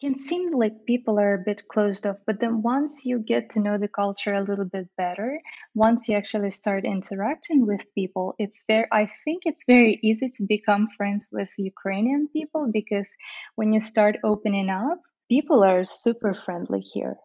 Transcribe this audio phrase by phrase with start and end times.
[0.00, 3.60] can seem like people are a bit closed off, but then once you get to
[3.60, 5.40] know the culture a little bit better,
[5.74, 10.46] once you actually start interacting with people, it's very, I think it's very easy to
[10.48, 13.14] become friends with Ukrainian people because
[13.56, 17.16] when you start opening up, people are super friendly here.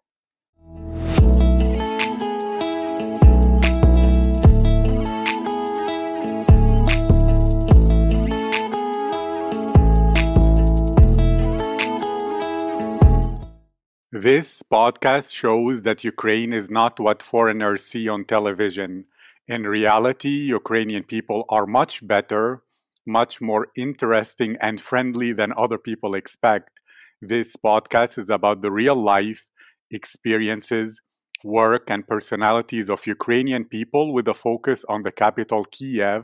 [14.18, 19.08] This podcast shows that Ukraine is not what foreigners see on television.
[19.46, 22.64] In reality, Ukrainian people are much better,
[23.06, 26.80] much more interesting and friendly than other people expect.
[27.22, 29.48] This podcast is about the real life
[29.92, 31.02] experiences,
[31.44, 36.23] work, and personalities of Ukrainian people with a focus on the capital, Kiev,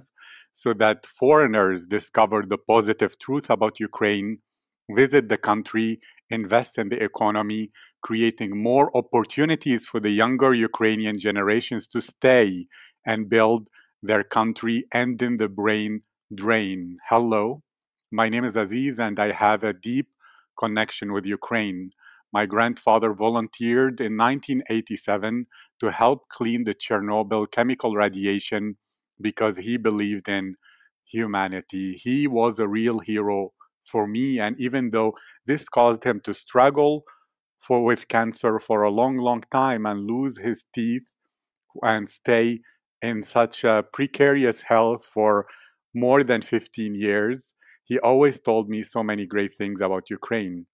[0.54, 4.40] so that foreigners discover the positive truth about Ukraine
[4.96, 11.88] visit the country, invest in the economy, creating more opportunities for the younger Ukrainian generations
[11.88, 12.68] to stay
[13.06, 13.68] and build
[14.02, 16.02] their country, ending the brain
[16.34, 16.98] drain.
[17.10, 17.62] Hello,
[18.12, 20.08] my name is Aziz, and I have a deep
[20.60, 21.92] connection with Ukraine.
[22.34, 25.48] My grandfather volunteered in 1987
[25.80, 28.78] to help clean the Chernobyl chemical radiation
[29.20, 30.56] because he believed in
[31.06, 32.00] humanity.
[32.02, 33.52] He was a real hero
[33.92, 34.40] for me.
[34.40, 35.14] And even though
[35.46, 37.04] this caused him to struggle
[37.60, 41.08] for with cancer for a long, long time and lose his teeth
[41.84, 42.62] and stay
[43.02, 45.46] in such a precarious health for
[45.94, 47.54] more than 15 years,
[47.84, 50.66] he always told me so many great things about Ukraine.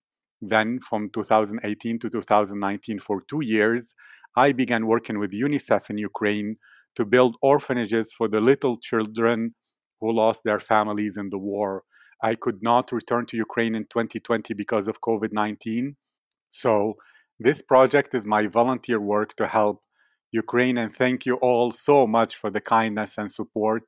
[0.41, 3.95] Then, from 2018 to 2019, for two years,
[4.35, 6.57] I began working with UNICEF in Ukraine
[6.95, 9.55] to build orphanages for the little children
[9.99, 11.83] who lost their families in the war.
[12.21, 15.95] I could not return to Ukraine in 2020 because of COVID 19.
[16.49, 16.95] So,
[17.39, 19.83] this project is my volunteer work to help
[20.31, 23.83] Ukraine, and thank you all so much for the kindness and support.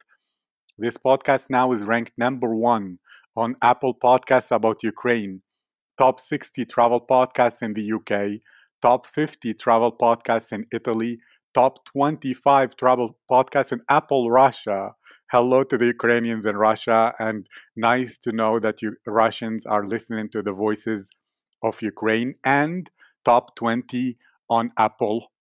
[0.77, 2.99] This podcast now is ranked number one
[3.35, 5.41] on Apple Podcasts about Ukraine,
[5.97, 8.41] top 60 travel podcasts in the UK,
[8.81, 11.19] top 50 travel podcasts in Italy,
[11.53, 14.95] top 25 travel podcasts in Apple Russia.
[15.31, 20.29] Hello to the Ukrainians in Russia, and nice to know that you Russians are listening
[20.29, 21.09] to the voices
[21.63, 22.89] of Ukraine, and
[23.25, 24.17] top 20
[24.49, 25.31] on Apple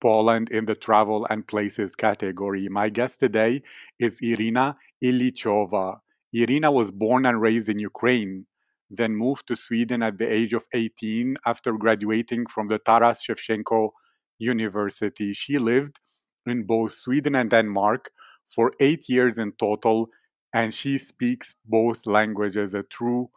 [0.00, 2.68] Poland in the travel and places category.
[2.68, 3.62] My guest today
[3.98, 5.98] is Irina Ilichova.
[6.32, 8.46] Irina was born and raised in Ukraine,
[8.90, 13.90] then moved to Sweden at the age of 18 after graduating from the Taras Shevchenko
[14.38, 15.32] University.
[15.32, 16.00] She lived
[16.46, 18.10] in both Sweden and Denmark
[18.48, 20.08] for eight years in total,
[20.52, 23.30] and she speaks both languages, a true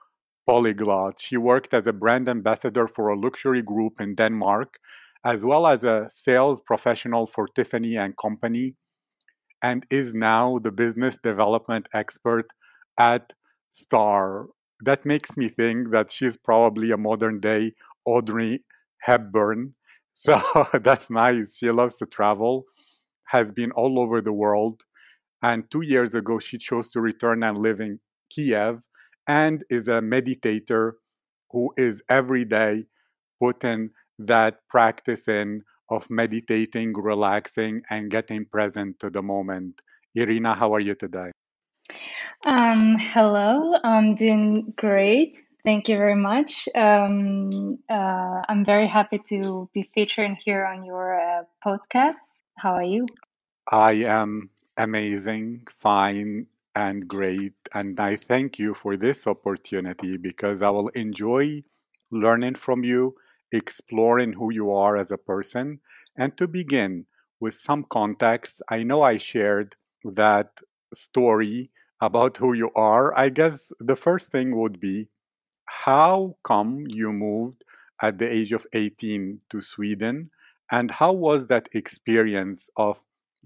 [0.46, 1.20] polyglot.
[1.20, 4.80] She worked as a brand ambassador for a luxury group in Denmark,
[5.24, 8.76] as well as a sales professional for Tiffany and Company,
[9.62, 12.48] and is now the business development expert
[12.98, 13.34] at
[13.70, 14.48] Star.
[14.82, 17.74] That makes me think that she's probably a modern day
[18.06, 18.64] Audrey
[19.00, 19.74] Hepburn
[20.18, 20.42] so
[20.74, 21.58] that's nice.
[21.58, 22.66] She loves to travel,
[23.26, 24.84] has been all over the world.
[25.44, 28.00] And two years ago, she chose to return and live in
[28.32, 28.82] Kiev
[29.28, 30.94] and is a meditator
[31.52, 32.86] who is every day
[33.40, 39.82] putting that practice in of meditating, relaxing, and getting present to the moment.
[40.16, 41.32] Irina, how are you today?
[42.44, 45.47] Um, hello, I'm doing great.
[45.68, 46.70] Thank you very much.
[46.76, 52.24] Um, uh, I'm very happy to be featured here on your uh, podcast.
[52.56, 53.06] How are you?
[53.70, 57.52] I am amazing, fine, and great.
[57.74, 61.64] And I thank you for this opportunity because I will enjoy
[62.12, 63.16] learning from you,
[63.52, 65.82] exploring who you are as a person.
[66.16, 67.08] And to begin
[67.42, 70.62] with some context, I know I shared that
[70.94, 73.14] story about who you are.
[73.18, 75.10] I guess the first thing would be
[75.68, 77.64] how come you moved
[78.02, 80.26] at the age of 18 to Sweden?
[80.72, 83.02] And how was that experience of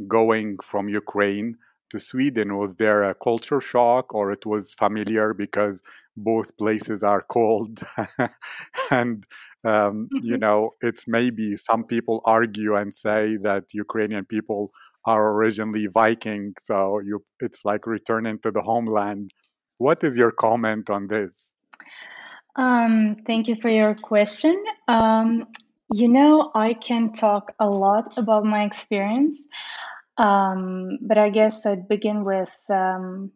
[0.07, 1.57] going from Ukraine
[1.91, 2.57] to Sweden?
[2.57, 5.81] Was there a culture shock or it was familiar because
[6.18, 7.81] both places are cold?
[8.91, 9.25] and,
[9.63, 14.71] um, you know, it's maybe some people argue and say that Ukrainian people
[15.06, 16.53] are originally Viking.
[16.62, 19.33] So you, it's like returning to the homeland.
[19.77, 21.50] What is your comment on this?
[22.56, 24.63] Um, thank you for your question.
[24.88, 25.48] Um,
[25.92, 29.48] you know, I can talk a lot about my experience,
[30.18, 33.31] um, but I guess I'd begin with, um,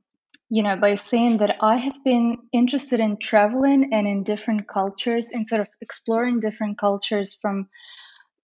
[0.49, 5.31] you know, by saying that I have been interested in traveling and in different cultures
[5.31, 7.67] and sort of exploring different cultures from,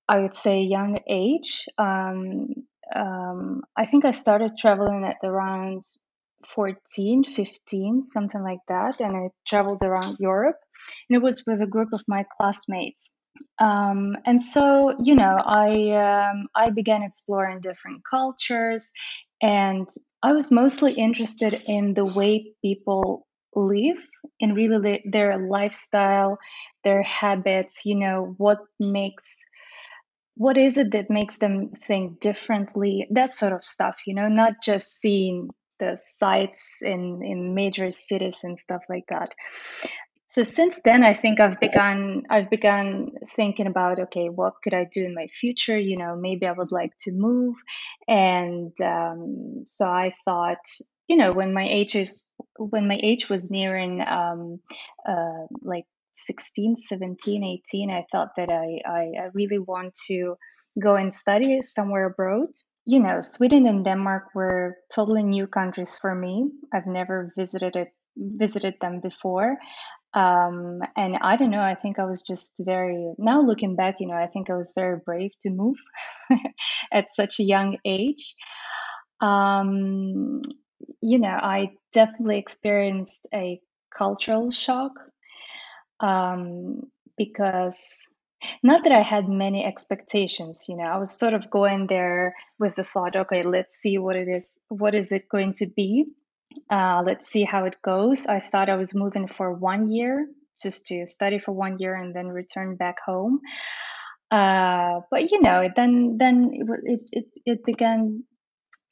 [0.08, 1.68] I would say, young age.
[1.78, 2.48] Um,
[2.94, 5.84] um, I think I started traveling at around
[6.48, 9.00] 14, 15, something like that.
[9.00, 10.58] And I traveled around Europe.
[11.10, 13.14] And it was with a group of my classmates.
[13.60, 18.92] Um, and so, you know, I um, I began exploring different cultures,
[19.42, 19.88] and
[20.22, 23.98] I was mostly interested in the way people live,
[24.40, 26.40] in really their lifestyle,
[26.84, 27.86] their habits.
[27.86, 29.40] You know, what makes
[30.36, 34.54] what is it that makes them think differently that sort of stuff you know not
[34.64, 35.50] just seeing
[35.82, 39.34] the sites in in major cities and stuff like that.
[40.28, 44.86] So since then i think i've begun i've begun thinking about okay what could i
[44.86, 45.78] do in my future?
[45.78, 47.56] You know maybe i would like to move.
[48.08, 50.66] And um, so i thought
[51.10, 52.24] you know when my age is
[52.58, 54.60] when my age was nearing um,
[55.08, 55.86] uh, like
[56.16, 60.36] 16 17 18 i thought that I, I i really want to
[60.80, 62.50] go and study somewhere abroad
[62.86, 67.90] you know sweden and denmark were totally new countries for me i've never visited it
[68.18, 69.58] visited them before
[70.14, 74.08] um, and I don't know, I think I was just very, now looking back, you
[74.08, 75.78] know, I think I was very brave to move
[76.92, 78.36] at such a young age.
[79.22, 80.42] Um,
[81.02, 83.62] you know, I definitely experienced a
[83.98, 84.92] cultural shock
[86.02, 86.82] um,
[87.18, 88.12] because
[88.64, 92.76] not that I had many expectations, you know, I was sort of going there with
[92.76, 96.06] the thought, okay, let's see what it is, what is it going to be?
[96.70, 98.26] Uh, let's see how it goes.
[98.28, 100.28] I thought I was moving for one year,
[100.62, 103.40] just to study for one year and then return back home.
[104.30, 106.52] Uh, but you know, then then
[106.84, 108.24] it it it, began.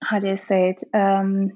[0.02, 0.84] How do you say it?
[0.94, 1.52] Um,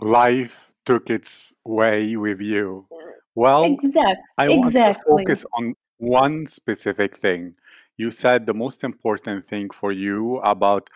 [0.00, 2.86] Life took its way with you.
[3.34, 5.24] Well, exact, I want to exactly.
[5.24, 7.56] focus on one specific thing.
[7.96, 10.90] You said the most important thing for you about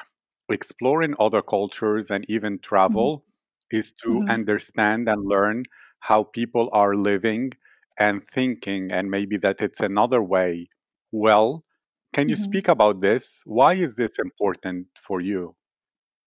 [0.50, 3.24] exploring other cultures and even hmm travel
[3.70, 5.64] is to hmm understand and learn
[6.00, 7.52] how people are living
[7.98, 10.68] and thinking, and maybe that it's another way.
[11.12, 11.64] Well,
[12.12, 13.42] can you hmm speak about this?
[13.46, 15.56] Why is this important for you?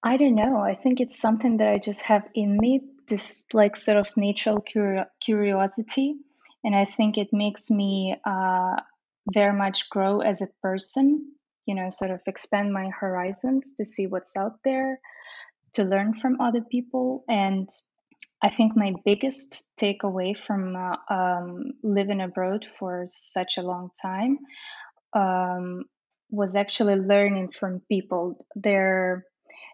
[0.03, 0.57] I don't know.
[0.57, 4.61] I think it's something that I just have in me, this like sort of natural
[4.61, 6.17] curio- curiosity,
[6.63, 8.75] and I think it makes me uh,
[9.33, 11.33] very much grow as a person.
[11.65, 14.99] You know, sort of expand my horizons to see what's out there
[15.73, 17.23] to learn from other people.
[17.27, 17.69] And
[18.41, 24.39] I think my biggest takeaway from uh, um, living abroad for such a long time
[25.13, 25.85] um,
[26.29, 29.25] was actually learning from people, their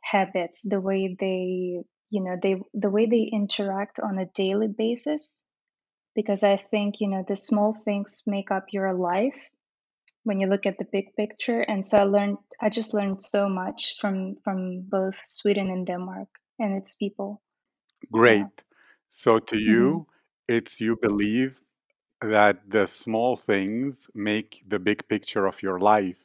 [0.04, 5.44] habits, the way they, you know, they the way they interact on a daily basis.
[6.20, 9.40] Because I think you know the small things make up your life,
[10.24, 11.62] when you look at the big picture.
[11.62, 16.30] And so I learned, I just learned so much from from both Sweden and Denmark
[16.60, 17.42] and its people.
[18.20, 18.48] Yeah.
[18.48, 18.64] Great.
[19.08, 20.08] So, to hmm you,
[20.48, 21.62] it's you believe
[22.22, 26.18] that the small things make the big picture of your life.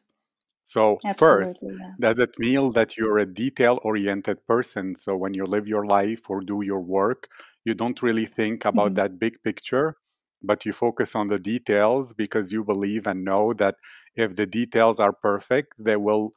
[0.63, 1.95] So, first, Yeah.
[2.01, 4.95] does it mean that you're a detail oriented person?
[4.97, 7.29] So, when you live your life or do your work,
[7.65, 9.97] you don't really think about hmm that big picture,
[10.43, 13.77] but you focus on the details because you believe and know that
[14.15, 16.33] if the details are perfect, they will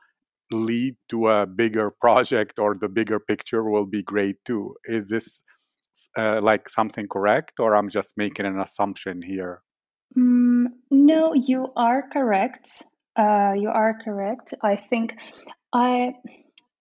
[0.52, 4.76] lead to a bigger project or the bigger picture will be great too.
[4.86, 5.42] Is this
[6.18, 9.64] uh, like something correct, or I'm just making an assumption here?
[10.18, 12.84] Mm, no, you are correct.
[13.16, 14.54] Uh, you are correct.
[14.62, 15.16] I think
[15.74, 16.14] I,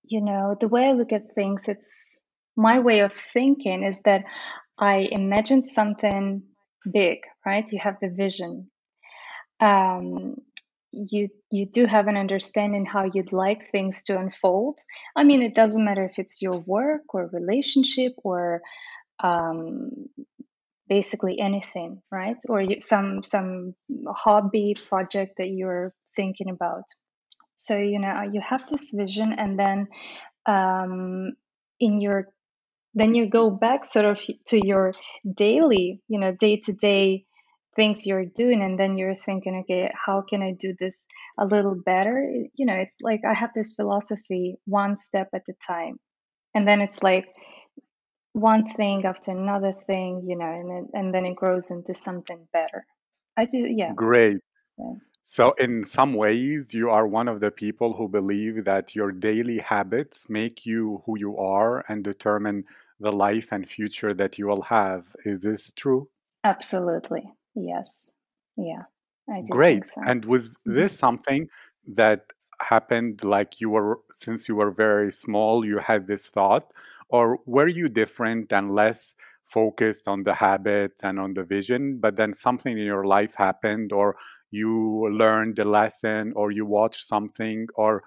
[0.04, 2.22] you know, the way I look at things, it's
[2.56, 4.24] my way of thinking is that
[4.78, 6.42] I imagine something
[6.90, 7.70] big, right?
[7.70, 8.70] You have the vision.
[9.60, 10.36] Um,
[10.92, 14.78] you you do have an understanding how you'd like things to unfold.
[15.14, 18.62] I mean, it doesn't matter if it's your work or relationship or
[19.22, 20.08] um,
[20.88, 22.36] basically anything, right?
[22.48, 23.74] Or you, some some
[24.08, 26.84] hobby project that you're thinking about.
[27.56, 29.88] So you know you have this vision, and then
[30.46, 31.32] um,
[31.80, 32.28] in your
[32.96, 34.94] then you go back sort of to your
[35.32, 37.26] daily, you know, day to day
[37.76, 41.06] things you're doing, and then you're thinking, okay, how can I do this
[41.38, 42.26] a little better?
[42.54, 46.00] You know, it's like I have this philosophy, one step at a time,
[46.54, 47.28] and then it's like
[48.32, 52.48] one thing after another thing, you know, and then, and then it grows into something
[52.52, 52.86] better.
[53.36, 53.92] I do, yeah.
[53.94, 54.38] Great.
[54.74, 59.12] So, So, in some ways, you are one of the people who believe that your
[59.12, 62.64] daily habits make you who you are and determine
[63.00, 65.14] the life and future that you will have.
[65.24, 66.08] Is this true?
[66.44, 67.32] Absolutely.
[67.54, 68.10] Yes.
[68.56, 68.84] Yeah,
[69.28, 69.84] I do Great.
[69.84, 70.02] think so.
[70.04, 70.88] And was Mhm.
[70.88, 71.48] this something
[71.86, 76.72] that happened like you were, since you were very small, you had this thought?
[77.10, 82.16] Or were you different and less focused on the habits and on the vision, but
[82.16, 84.16] then something in your life happened, or
[84.50, 88.02] you learned a lesson, or you watched something, or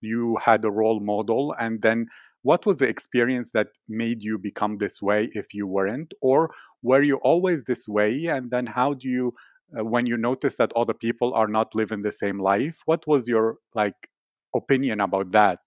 [0.00, 2.06] you had a role model, and then
[2.44, 6.14] what was the experience that made you become this way if you weren't?
[6.22, 6.50] Or
[6.82, 8.26] were you always this way?
[8.26, 9.34] And then how do you
[9.76, 13.26] uh, when you notice that other people are not living the same life what was
[13.26, 13.96] your like
[14.54, 15.58] opinion about that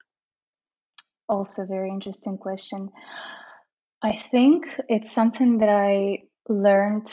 [1.30, 2.90] Also, very interesting question.
[4.02, 7.12] I think it's something that I learned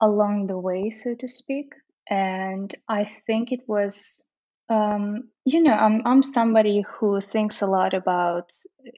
[0.00, 1.72] along the way, so to speak.
[2.10, 4.24] And I think it was,
[4.68, 8.50] um, you know, I'm I'm somebody who thinks a lot about,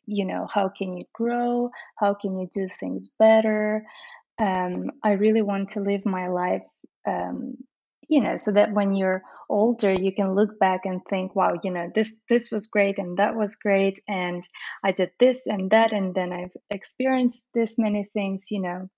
[0.07, 3.85] you know, how can you grow, how can you do things better.
[4.39, 6.63] Um, I really want to live my life,
[7.07, 7.57] um,
[8.09, 11.71] you know, so that when you're older, you can look back and think, wow, you
[11.71, 14.43] know, this this was great and that was great, and
[14.85, 18.89] I did this and that, and then I've experienced this many things, you know?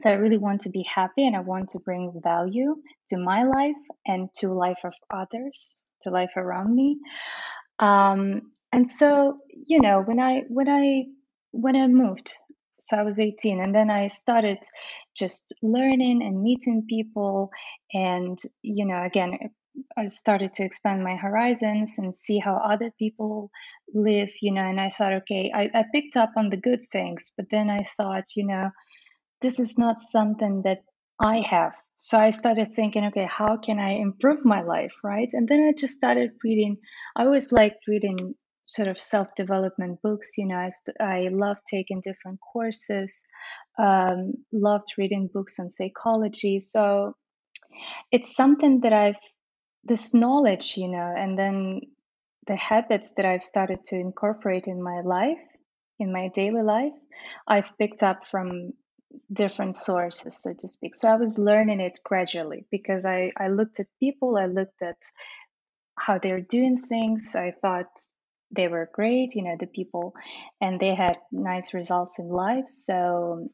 [0.00, 2.76] So I really want to be happy and I want to bring value
[3.08, 6.98] to my life and to life of others, to life around me.
[7.80, 11.06] Um, and so, you know, when I when I
[11.52, 12.32] when I moved,
[12.80, 14.58] so I was 18 and then I started
[15.16, 17.50] just learning and meeting people
[17.92, 19.38] and, you know, again,
[19.96, 23.50] I started to expand my horizons and see how other people
[23.94, 27.32] live, you know, and I thought, okay, I, I picked up on the good things,
[27.36, 28.70] but then I thought, you know,
[29.42, 30.80] this is not something that
[31.20, 31.74] I have.
[31.98, 35.28] So I started thinking, okay, how can I improve my life, right?
[35.32, 36.76] And then I just started reading.
[37.16, 38.34] I always liked reading
[38.66, 40.36] sort of self-development books.
[40.36, 43.26] You know, I, st- I loved taking different courses,
[43.78, 46.60] um, loved reading books on psychology.
[46.60, 47.14] So
[48.12, 49.16] it's something that I've
[49.84, 51.80] this knowledge, you know, and then
[52.48, 55.38] the habits that I've started to incorporate in my life,
[55.98, 56.92] in my daily life,
[57.46, 58.72] I've picked up from
[59.32, 60.94] different sources, so to speak.
[60.94, 64.96] So I was learning it gradually because I, I looked at people, I looked at
[65.98, 67.34] how they're doing things.
[67.34, 67.88] I thought
[68.50, 70.14] they were great, you know, the people,
[70.60, 72.68] and they had nice results in life.
[72.68, 73.50] So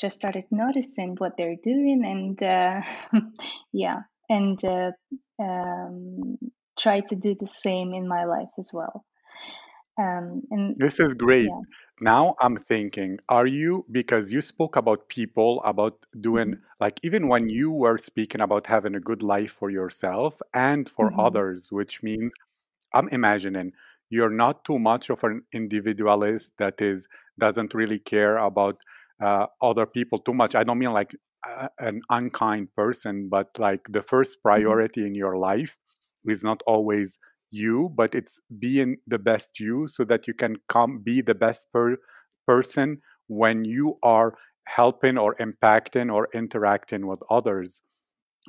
[0.00, 2.80] just started noticing what they're doing and uh,
[3.72, 4.92] yeah, and uh,
[5.38, 6.38] um,
[6.78, 9.04] try to do the same in my life as well.
[9.98, 11.60] Um, and this is great yeah.
[12.00, 17.28] now i'm thinking are you because you spoke about people about doing hmm like even
[17.28, 21.68] when you were speaking about having a good life for yourself and for hmm others
[21.70, 22.32] which means
[22.94, 23.72] I'm imagining
[24.10, 28.78] you're not too much of an individualist that is doesn't really care about
[29.20, 30.54] uh, other people too much.
[30.54, 31.14] I don't mean like
[31.46, 35.76] uh, an unkind person, but like the first hmm priority in your life
[36.26, 37.18] is not always
[37.50, 41.66] you, but it's being the best you, so that you can come be the best
[41.72, 41.98] per-
[42.46, 44.34] person when you are
[44.66, 47.82] helping or impacting or interacting with others.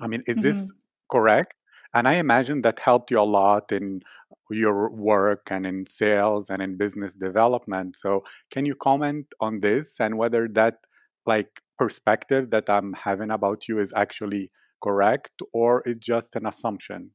[0.01, 0.81] I mean, is this hmm
[1.11, 1.55] correct?
[1.93, 4.01] And I imagine that helped you a lot in
[4.49, 7.95] your work and in sales and in business development.
[7.97, 10.77] So, can you comment on this and whether that
[11.25, 17.11] like perspective that I'm having about you is actually correct or it's just an assumption?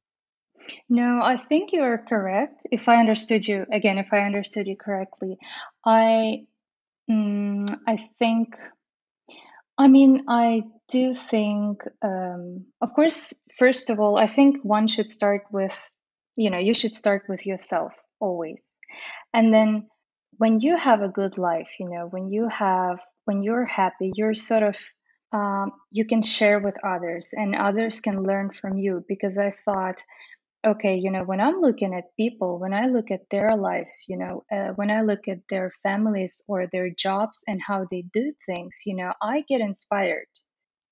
[0.88, 2.66] No, I think you're correct.
[2.70, 5.38] If I understood you, again, if I understood you correctly,
[5.84, 6.46] I
[7.10, 8.56] mm, I think,
[9.78, 15.10] I mean, I do think, um, of course, first of all, I think one should
[15.10, 15.90] start with,
[16.36, 18.64] you know, you should start with yourself always.
[19.34, 19.88] And then
[20.38, 24.34] when you have a good life, you know, when you have, when you're happy, you're
[24.34, 24.76] sort of,
[25.32, 30.00] um, you can share with others and others can learn from you because I thought,
[30.64, 34.16] Okay, you know, when I'm looking at people, when I look at their lives, you
[34.16, 38.32] know, uh, when I look at their families or their jobs and how they do
[38.46, 40.26] things, you know, I get inspired,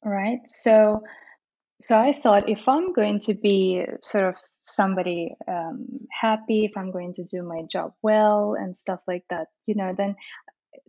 [0.05, 0.39] right?
[0.47, 1.03] So,
[1.81, 6.91] so I thought if I'm going to be sort of somebody um, happy, if I'm
[6.91, 10.15] going to do my job well and stuff like that, you know, then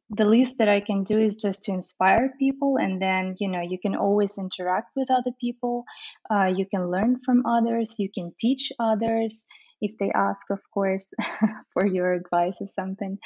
[0.10, 3.62] the least that I can do is just to inspire people, and then you know
[3.62, 5.86] you can always interact with other people.
[6.30, 7.96] Uh, you can learn from others.
[7.98, 9.48] You can teach others
[9.82, 11.14] if they ask, of course,
[11.74, 13.18] for your advice or something.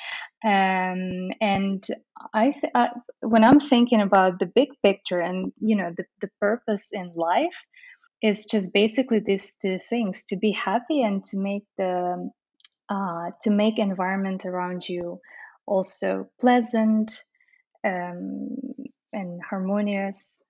[0.44, 1.86] Um, and
[2.34, 2.90] I, th- I,
[3.22, 7.64] when I'm thinking about the big picture and you know the the purpose in life
[8.22, 12.30] is just basically these two things: to be happy and to make the
[12.90, 15.20] uh, to make environment around you
[15.70, 17.26] also pleasant
[17.86, 18.58] um,
[19.14, 20.46] and harmonious.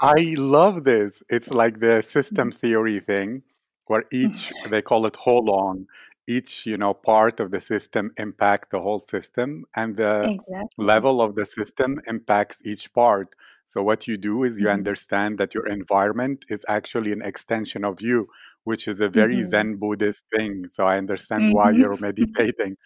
[0.00, 1.22] I love this.
[1.28, 3.42] It's like the system theory thing
[3.86, 5.86] where each they call it holon
[6.28, 10.68] each you know part of the system impact the whole system and the Exactly.
[10.78, 13.34] level of the system impacts each part.
[13.64, 17.84] So what you do is you hmm understand that your environment is actually an extension
[17.84, 18.28] of you
[18.64, 20.68] which is a very hmm zen buddhist thing.
[20.68, 22.76] So i understand why hmm you're meditating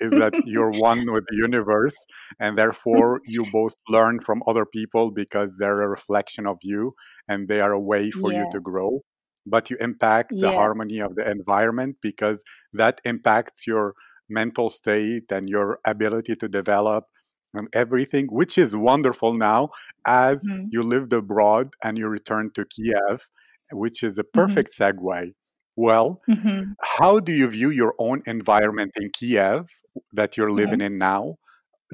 [0.00, 2.06] is that you're one with the universe
[2.40, 6.94] and therefore you both learn from other people because they're a reflection of you
[7.28, 9.00] and they are a way for you to grow.
[9.46, 13.94] But you impact the harmony of the environment because that impacts your
[14.28, 17.04] mental state and your ability to develop
[17.52, 19.68] and everything which is wonderful now
[20.06, 23.28] as hmm you lived abroad and you returned to kiev
[23.72, 25.32] which is a hmm perfect segue
[25.76, 29.68] well hmm how do you view your own environment in Kiev
[30.12, 30.74] that you're Yeah.
[30.74, 31.36] living in now?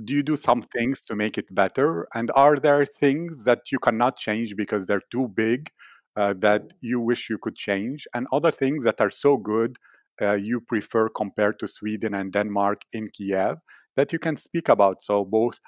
[0.04, 2.06] Do you do some things to make it better?
[2.14, 5.70] And are there things that you cannot change because they're too big
[6.16, 8.06] uh, that you wish you could change?
[8.14, 9.76] And other things that are so good
[10.22, 13.58] uh, you prefer compared to Sweden and Denmark in Kiev
[13.96, 15.02] that you can speak about?
[15.02, 15.60] So, both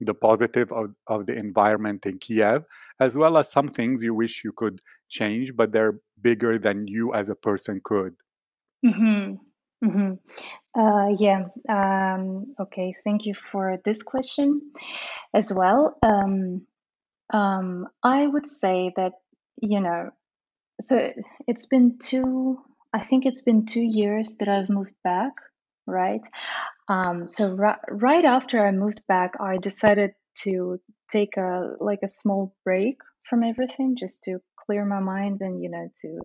[0.00, 2.64] the positive of, of the environment in Kiev,
[2.98, 7.12] as well as some things you wish you could change, but they're bigger than you
[7.12, 8.14] as a person could.
[8.84, 9.34] Mm-hmm.
[9.84, 10.80] Mm-hmm.
[10.80, 11.44] Uh, yeah.
[11.68, 12.94] Um, okay.
[13.04, 14.72] Thank you for this question
[15.34, 15.96] as well.
[16.02, 16.66] Um,
[17.32, 19.12] um, I would say that,
[19.60, 20.10] you know,
[20.80, 21.12] so
[21.46, 22.58] it's been two,
[22.92, 25.32] I think it's been two years that I've moved back,
[25.86, 26.26] right?
[26.90, 30.10] Um, so ri- right after I moved back, I decided
[30.42, 32.96] to take a like a small break
[33.28, 36.18] from everything just to clear my mind and, you know, to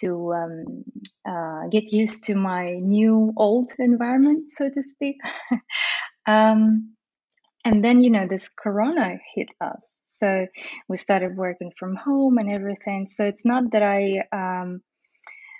[0.00, 0.84] to um,
[1.26, 5.18] uh, get used to my new old environment, so to speak.
[6.26, 6.96] um,
[7.64, 10.00] and then, you know, this corona hit us.
[10.02, 10.48] So
[10.88, 13.06] we started working from home and everything.
[13.06, 14.82] So it's not that I, um,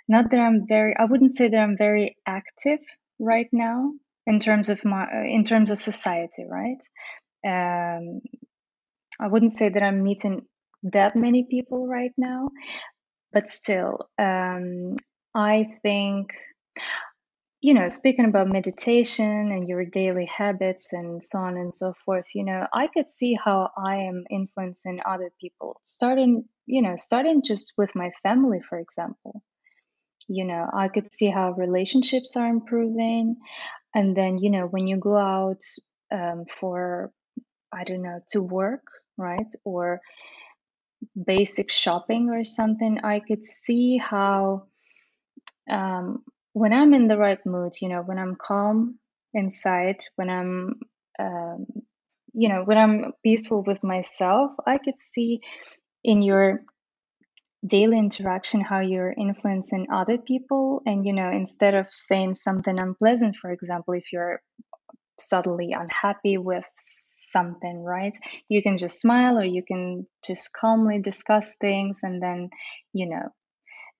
[0.07, 2.79] not that I'm very, I wouldn't say that I'm very active
[3.19, 3.93] right now
[4.27, 6.83] in terms of my, uh, in terms of society, right?
[7.45, 8.21] Um,
[9.19, 10.45] I wouldn't say that I'm meeting
[10.83, 12.49] that many people right now,
[13.33, 14.97] but still, um,
[15.35, 16.31] I think
[17.61, 22.25] you know, speaking about meditation and your daily habits and so on and so forth,
[22.35, 27.41] you know, I could see how I am influencing other people, starting, you know, starting
[27.43, 29.41] just with my family, for example.
[30.27, 33.37] You know, I could see how relationships are improving.
[33.97, 35.63] And then, you know, when you go out
[36.11, 37.11] um, for,
[37.73, 38.83] I don't know, to work,
[39.17, 39.51] right?
[39.63, 40.01] Or
[41.25, 44.67] basic shopping or something, I could see how
[45.67, 48.99] um, when I'm in the right mood, you know, when I'm calm
[49.33, 50.79] inside, when I'm,
[51.17, 51.65] um,
[52.33, 55.41] you know, when I'm peaceful with myself, I could see
[56.03, 56.61] in your
[57.65, 60.81] daily interaction how you're influencing other people.
[60.85, 64.41] And, you know, instead of saying something unpleasant, for example, if you're
[65.19, 68.17] suddenly unhappy with something, right?
[68.49, 72.49] You can just smile or you can just calmly discuss things and then,
[72.93, 73.29] you know,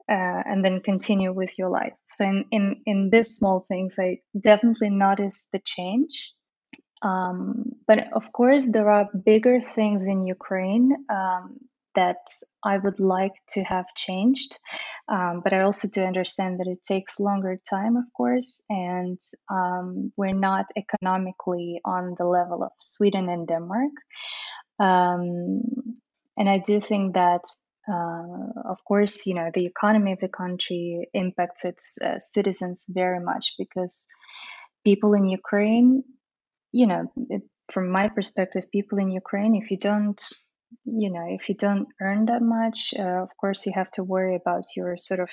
[0.09, 1.93] uh, and then continue with your life.
[2.07, 6.31] So in in in these small things, I definitely noticed the change.
[7.01, 11.59] Um, but of course, there are bigger things in Ukraine um,
[11.97, 12.21] that
[12.63, 14.59] I would like to have changed.
[15.09, 20.13] Um, but I also do understand that it takes longer time, of course, and um,
[20.15, 23.95] we're not economically on the level of Sweden and Denmark.
[24.79, 25.61] Um,
[26.37, 27.41] and I do think that,
[27.89, 33.19] uh, of course, you know, the economy of the country impacts its uh, citizens very
[33.19, 34.07] much because
[34.83, 36.03] people in Ukraine,
[36.71, 40.21] you know, it, from my perspective, people in Ukraine, if you don't,
[40.85, 44.35] you know, if you don't earn that much, uh, of course, you have to worry
[44.35, 45.29] about your sort of,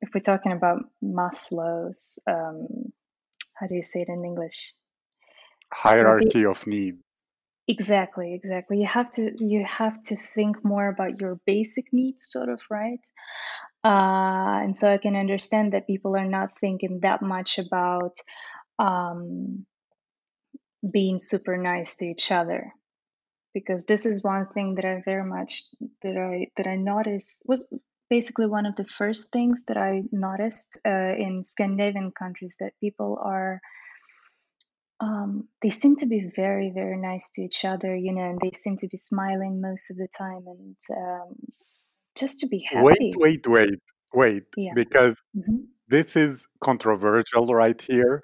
[0.00, 2.92] if we're talking about Maslow's, um,
[3.54, 4.74] how do you say it in English?
[5.72, 6.98] Hierarchy of need.
[7.68, 8.80] Exactly, exactly.
[8.80, 13.00] You have to you have to think more about your basic needs, sort of, right?
[13.84, 18.16] Uh, and so I can understand that people are not thinking that much about
[18.78, 19.64] um,
[20.88, 22.72] being super nice to each other,
[23.54, 25.62] because this is one thing that I very much
[26.02, 27.66] that I that I noticed was
[28.08, 33.18] basically one of the first things that I noticed uh, in Scandinavian countries that people
[33.22, 33.60] are
[35.00, 38.52] um, they seem to be very, very nice to each other, you know, and they
[38.54, 41.34] seem to be smiling most of the time and um,
[42.16, 43.12] just to be Wait, happy.
[43.16, 43.80] wait, wait,
[44.14, 44.74] wait, Yeah.
[44.74, 48.22] because hmm this is controversial right here.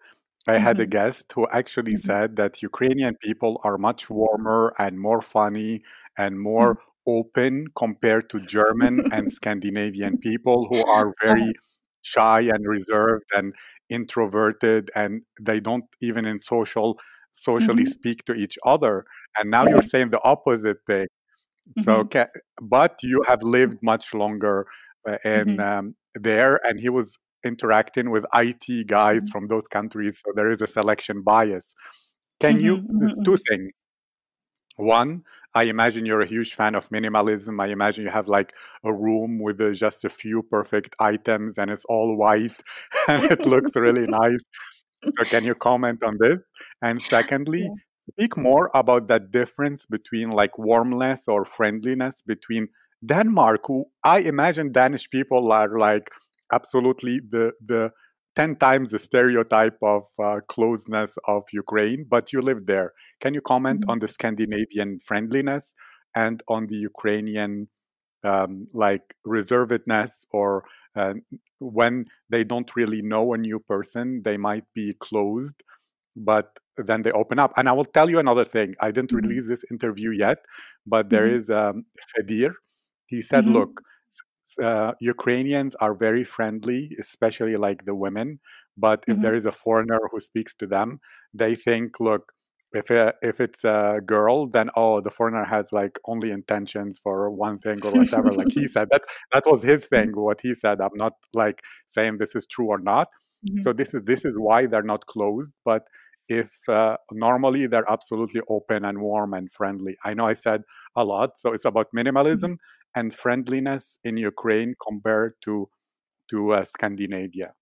[0.48, 1.98] I had a guest who actually Mhm.
[2.08, 5.82] said that Ukrainian people are much warmer and more funny
[6.16, 11.52] and more open compared to German and Scandinavian people who are very
[12.02, 13.54] shy and reserved and
[13.90, 16.98] introverted and they don't even in social
[17.32, 17.94] socially Mhm.
[17.96, 19.04] speak to each other.
[19.38, 21.08] And now you're saying the opposite thing.
[21.78, 22.10] So, Mhm.
[22.12, 22.28] ca-
[22.62, 24.66] but you have lived much longer
[25.08, 25.60] uh, in Mhm.
[25.60, 29.30] um, there, and he was interacting with IT guys Mhm.
[29.30, 31.74] from those countries, so there is a selection bias.
[32.40, 32.78] Can you?
[32.78, 32.98] Mhm.
[32.98, 33.24] There's Mhm.
[33.24, 33.72] two things.
[34.76, 35.24] One,
[35.56, 37.60] I imagine you're a huge fan of minimalism.
[37.60, 41.70] I imagine you have like a room with uh, just a few perfect items and
[41.70, 42.62] it's all white
[43.08, 44.38] and it looks really nice.
[45.18, 46.38] So, can you comment on this?
[46.82, 47.74] And secondly, Yeah.
[48.12, 52.68] speak more about that difference between like warmness or friendliness between
[53.06, 56.10] Denmark, who I imagine Danish people are like
[56.52, 57.92] absolutely the the
[58.36, 62.92] 10 times the stereotype of uh, closeness of Ukraine, but you live there.
[63.20, 63.88] Can you comment Mhm.
[63.88, 65.74] on the Scandinavian friendliness
[66.14, 67.68] and on the Ukrainian
[68.24, 70.64] um, like reservedness or
[70.96, 71.14] uh,
[71.60, 75.62] when they don't really know a new person, they might be closed,
[76.16, 77.52] but then they open up.
[77.56, 78.74] And I will tell you another thing.
[78.80, 79.38] I didn't Mhm.
[79.38, 80.38] release this interview yet,
[80.86, 81.38] but there Mhm.
[81.38, 81.84] is um,
[82.16, 82.52] Fedir.
[83.06, 83.48] He said, Mhm.
[83.48, 83.82] look,
[84.58, 88.40] uh, Ukrainians are very friendly, especially like the women.
[88.76, 91.00] But if there is a foreigner who speaks to them,
[91.34, 92.32] they think, look,
[92.72, 97.30] if uh, if it's a girl, then oh, the foreigner has like only intentions for
[97.30, 98.32] one thing or whatever.
[98.34, 100.12] like he said, that that was his thing.
[100.14, 103.08] What he said, I'm not like saying this is true or not.
[103.42, 103.64] Mhm.
[103.64, 105.54] So this is this is why they're not closed.
[105.64, 105.86] But
[106.28, 109.96] if uh, normally they're absolutely open and warm and friendly.
[110.04, 110.62] I know I said
[110.94, 111.86] a lot, so it's about
[112.32, 112.52] Mhm.
[112.52, 112.58] minimalism
[112.94, 115.68] and friendliness in Ukraine compared to
[116.30, 117.54] to uh, Scandinavia.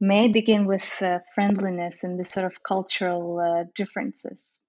[0.00, 4.64] May I begin with uh, friendliness and the sort of cultural uh, differences?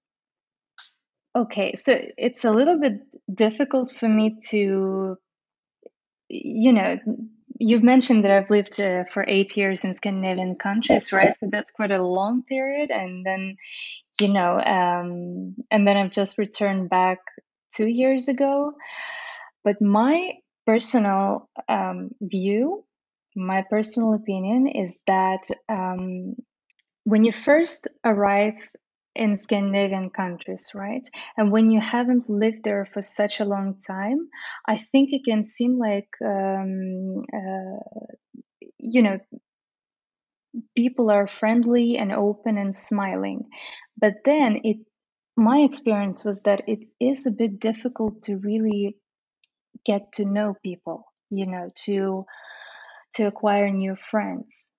[1.35, 3.01] Okay, so it's a little bit
[3.33, 5.17] difficult for me to,
[6.29, 6.99] you know,
[7.59, 11.35] you've mentioned that I've lived uh, for eight years in Scandinavian countries, right?
[11.37, 12.91] So that's quite a long period.
[12.91, 13.55] And then,
[14.19, 17.19] you know, um, and then I've just returned back
[17.75, 18.73] two years ago.
[19.63, 20.34] But my
[20.65, 22.86] personal um, view,
[23.36, 26.36] my personal opinion is that um,
[27.04, 28.56] when you first arrive
[29.15, 31.08] in Scandinavian countries, right?
[31.38, 34.30] And when you haven't lived there for such a long time,
[34.67, 37.80] I think it can seem like, um, uh,
[38.80, 39.19] you know,
[40.76, 43.45] people are friendly and open and smiling.
[43.97, 44.78] But then it,
[45.36, 48.97] my experience was that it is a bit difficult to really
[49.85, 52.25] get to know people, you know, to
[53.15, 54.75] to acquire new friends.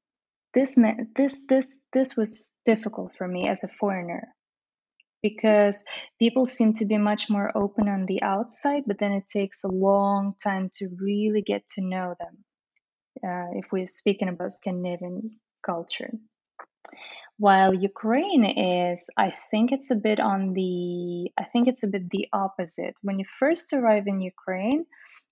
[0.55, 4.29] This meant this this this was difficult for me as a foreigner
[5.25, 5.85] because
[6.19, 9.69] people seem to be much more open on the outside, but then it takes a
[9.69, 12.45] long time to really get to know them.
[13.27, 15.31] Uh, if we're speaking about Scandinavian
[15.65, 16.11] culture,
[17.39, 22.09] while Ukraine is, I think it's a bit on the, I think it's a bit
[22.11, 22.95] the opposite.
[23.03, 24.87] When you first arrive in Ukraine,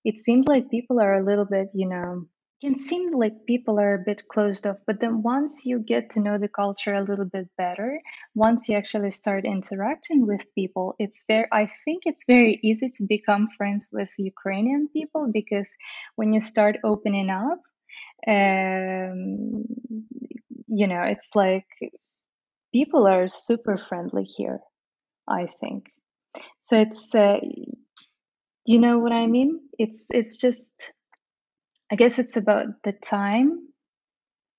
[0.05, 2.27] it seems like people are a little bit, you know,
[2.63, 6.21] can seem like people are a bit closed off but then once you get to
[6.21, 8.01] know the culture a little bit better
[8.37, 13.05] once you actually start interacting with people it's very i think it's very easy to
[13.09, 15.75] become friends with ukrainian people because
[16.15, 17.59] when you start opening up
[18.27, 19.65] um,
[20.69, 21.67] you know it's like
[22.73, 24.61] people are super friendly here
[25.29, 25.87] i think
[26.63, 27.39] so it's uh,
[28.65, 30.93] you know what i mean it's it's just
[31.91, 33.69] I guess it's about the time,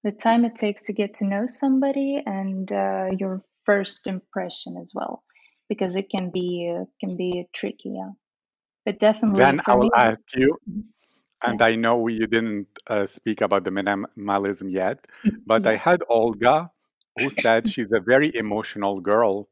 [0.03, 4.91] the time it takes to get to know somebody, and uh, your first impression as
[4.93, 5.23] well,
[5.67, 7.93] because it can be uh, can be tricky.
[7.95, 8.11] Yeah,
[8.85, 10.83] but definitely Then I for me, will ask you, Mhm.
[11.43, 15.05] And I know you didn't uh, speak about the minimalism yet,
[15.45, 16.71] but I had Olga
[17.17, 19.49] who said she's a very emotional girl,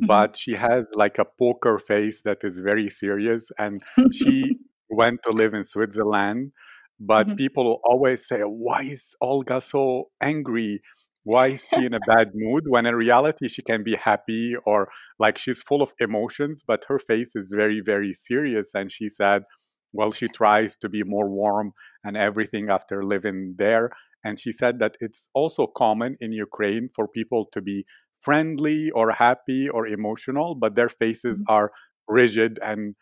[0.00, 0.06] Mhm.
[0.06, 4.56] but she has like a poker face that is very serious, and she
[4.90, 6.52] went to live in Switzerland.
[6.98, 7.36] But Mhm.
[7.36, 10.82] people always say, Why is Olga so angry?
[11.24, 12.64] Why is she in a bad mood?
[12.68, 16.98] When in reality, she can be happy or like she's full of emotions, but her
[16.98, 18.74] face is very, very serious.
[18.74, 19.44] And she said,
[19.92, 21.72] well, she tries to be more warm
[22.04, 23.90] and everything after living there.
[24.24, 27.86] And she said that it's also common in Ukraine for people to be
[28.20, 31.46] friendly or happy or emotional, but their faces Mhm.
[31.48, 31.72] are
[32.08, 32.96] rigid and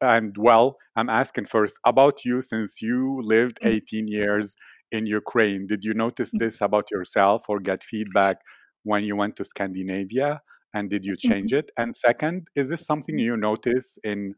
[0.00, 3.74] and well, I'm asking first about you since you lived Mhm.
[3.74, 4.56] 18 years
[4.90, 5.66] in Ukraine.
[5.66, 6.38] Did you notice Mhm.
[6.38, 8.38] this about yourself or get feedback
[8.84, 10.42] when you went to Scandinavia?
[10.72, 11.70] And did you change it?
[11.76, 14.34] And second, is this something you notice in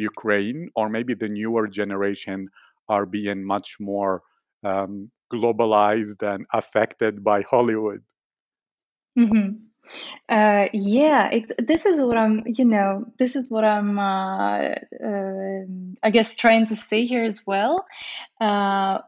[0.00, 2.46] Ukraine, or maybe the newer generation
[2.88, 4.22] are being much more
[4.64, 8.02] um, globalized and affected by Hollywood?
[9.16, 9.48] hmm
[10.28, 14.74] Uh, yeah, ex- this is what I'm, you know, this is what I'm, uh,
[15.10, 17.74] um I guess, trying to say here as well.
[18.40, 19.00] Uh,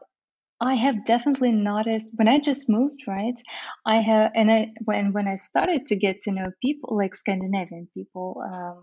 [0.71, 3.39] I have definitely noticed when I just moved, right?
[3.85, 7.87] I have, and I when when I started to get to know people like Scandinavian
[7.97, 8.81] people, um,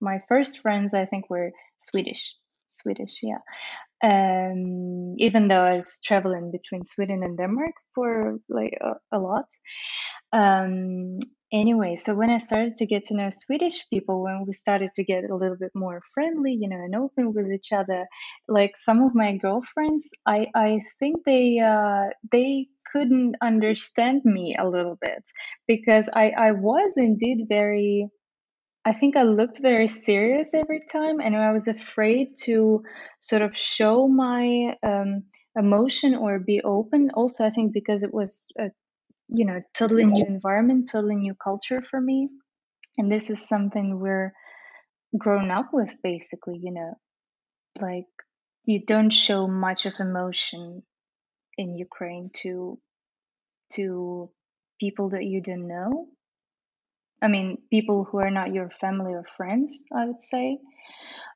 [0.00, 2.34] my first friends I think were Swedish,
[2.68, 3.42] Swedish, yeah.
[4.02, 9.46] Um, even though I was traveling between Sweden and Denmark for like a, a lot.
[10.32, 11.16] Um,
[11.52, 15.04] anyway, so when I started to get to know Swedish people, when we started to
[15.04, 18.06] get a little bit more friendly, you know, and open with each other,
[18.46, 24.68] like some of my girlfriends, I I think they uh they couldn't understand me a
[24.68, 25.22] little bit
[25.66, 28.08] because I I was indeed very
[28.88, 32.82] I think I looked very serious every time, and I was afraid to
[33.20, 35.24] sort of show my um,
[35.54, 37.10] emotion or be open.
[37.12, 38.70] Also, I think because it was a
[39.28, 42.30] you know totally new environment, totally new culture for me,
[42.96, 44.32] and this is something we're
[45.18, 46.58] grown up with, basically.
[46.62, 46.92] You know,
[47.78, 48.06] like
[48.64, 50.82] you don't show much of emotion
[51.58, 52.80] in Ukraine to
[53.74, 54.30] to
[54.80, 56.08] people that you don't know.
[57.20, 60.58] I mean, people who are not your family or friends, I would say.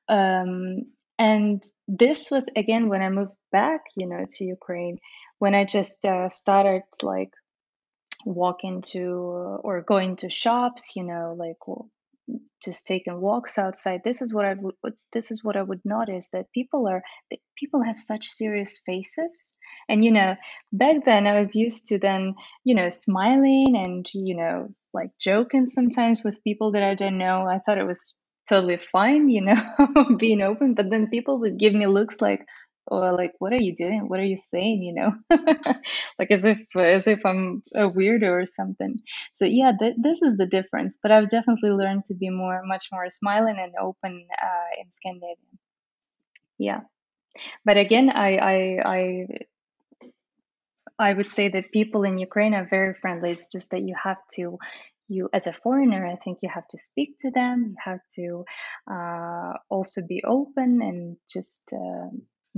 [0.08, 0.86] Um,
[1.18, 4.98] and this was again when I moved back, you know, to Ukraine,
[5.38, 7.32] when I just uh, started like
[8.24, 9.00] walking to
[9.62, 11.58] or going to shops, you know, like
[12.64, 14.02] just taking walks outside.
[14.04, 14.94] This is what I would.
[15.12, 17.02] This is what I would notice that people are
[17.58, 19.54] people have such serious faces,
[19.88, 20.36] and you know,
[20.72, 25.66] back then I was used to then you know smiling and you know like joking
[25.66, 27.46] sometimes with people that I don't know.
[27.46, 28.16] I thought it was
[28.48, 29.62] totally fine, you know,
[30.18, 32.44] being open, but then people would give me looks like.
[32.86, 34.08] Or like, what are you doing?
[34.08, 34.82] What are you saying?
[34.82, 35.12] You know,
[36.18, 39.00] like as if as if I'm a weirdo or something.
[39.34, 40.98] So yeah, th- this is the difference.
[41.02, 45.36] But I've definitely learned to be more, much more smiling and open uh, in Scandinavia.
[46.58, 46.80] Yeah,
[47.64, 49.26] but again, I, I, I,
[50.98, 53.32] I would say that people in Ukraine are very friendly.
[53.32, 54.58] It's just that you have to,
[55.08, 57.66] you as a foreigner, I think you have to speak to them.
[57.70, 58.44] You have to
[58.90, 62.08] uh, also be open and just uh,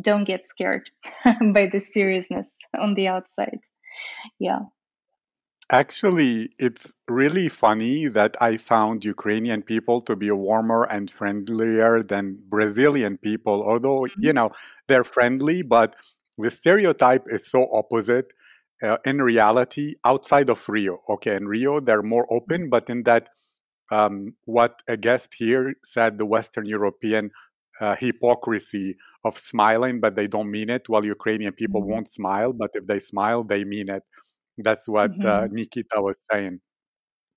[0.00, 0.90] don't get scared
[1.24, 3.61] by the seriousness on the outside.
[4.38, 4.61] Yeah.
[5.72, 12.38] Actually, it's really funny that I found Ukrainian people to be warmer and friendlier than
[12.48, 14.50] Brazilian people, although, you know,
[14.88, 15.96] they're friendly, but
[16.37, 18.35] the stereotype is so opposite.
[18.83, 23.30] Uh, in reality, outside of Rio, okay, in Rio, they're more open, but in that,
[23.90, 27.30] um, what a guest here said, the Western European
[27.80, 31.84] uh, hypocrisy of smiling, but they don't mean it, while Ukrainian people Mhm.
[31.84, 34.02] won't smile, but if they smile, they mean it.
[34.58, 35.50] That's what uh, Mhm.
[35.50, 36.60] Nikita was saying.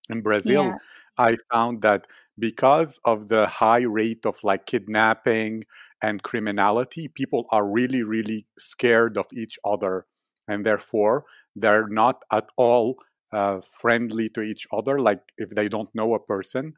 [0.09, 0.77] In Brazil, Yeah.
[1.17, 2.07] I found that
[2.39, 5.63] because of the high rate of like kidnapping
[6.01, 10.05] and criminality, people are really, really scared of each other.
[10.47, 12.97] And therefore, they're not at all
[13.33, 14.99] uh, friendly to each other.
[14.99, 16.73] Like if they don't know a person,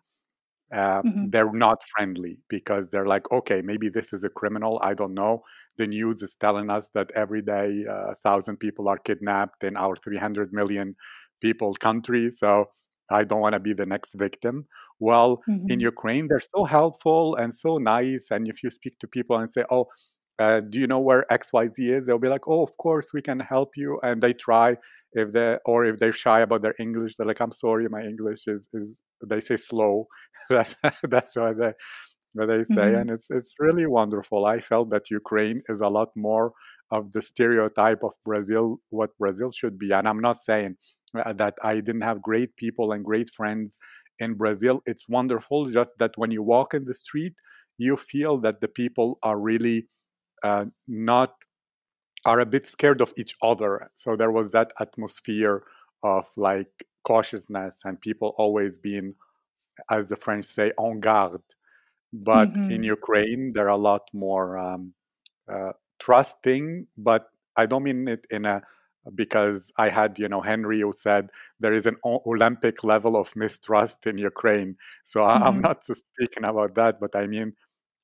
[0.72, 1.30] uh, Mhm.
[1.32, 4.80] they're not friendly because they're like, okay, maybe this is a criminal.
[4.82, 5.42] I don't know.
[5.78, 9.78] The news is telling us that every day uh, a thousand people are kidnapped in
[9.78, 10.96] our 300 million
[11.42, 12.30] people country.
[12.32, 12.66] So
[13.10, 14.68] I don't want to be the next victim.
[15.00, 15.90] Well, in Mhm.
[15.94, 18.28] Ukraine, they're so helpful and so nice.
[18.32, 19.86] And if you speak to people and say, oh,
[20.40, 22.06] uh, do you know where XYZ is?
[22.06, 24.00] They'll be like, oh, of course, we can help you.
[24.04, 24.78] And they try
[25.14, 28.48] if they or if they're shy about their English, they're like, I'm sorry, my English
[28.48, 30.08] is is they say slow.
[30.50, 31.74] that's that's what they
[32.34, 33.12] what they say, and Mhm.
[33.12, 34.46] it's it's really wonderful.
[34.46, 36.54] I felt that Ukraine is a lot more
[36.92, 39.92] of the stereotype of Brazil, what Brazil should be.
[39.92, 40.78] And I'm not saying
[41.16, 43.78] uh, that I didn't have great people and great friends
[44.20, 44.82] in Brazil.
[44.86, 47.34] It's wonderful, just that when you walk in the street,
[47.78, 49.88] you feel that the people are really
[50.88, 51.36] not
[52.26, 53.90] are a bit scared of each other.
[53.94, 55.64] So there was that atmosphere
[56.04, 59.16] of like cautiousness and people always being,
[59.90, 61.42] as the French say, en garde.
[62.14, 62.84] But in Mhm.
[62.84, 64.94] Ukraine, they're a lot more um,
[65.52, 68.64] uh, trusting, but I don't mean it in a
[69.16, 73.36] because I had, you know, Henry who said there is an o- Olympic level of
[73.36, 74.78] mistrust in Ukraine.
[75.04, 77.56] So I, I'm not speaking about that, but I mean